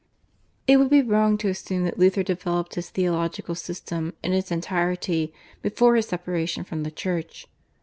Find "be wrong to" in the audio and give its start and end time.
0.89-1.47